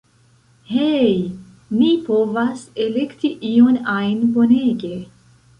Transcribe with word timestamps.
Hej' 0.69 1.29
ni 1.81 1.89
povas 2.09 2.65
elekti 2.87 3.33
ion 3.53 3.81
ajn, 4.01 4.29
bonege 4.39 4.95